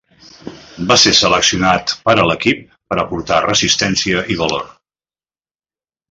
[0.91, 2.63] Va ser seleccionat per a l'equip
[2.93, 4.65] per aportar resistència i valor.